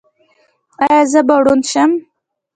[0.83, 1.91] ایا زه به ړوند شم؟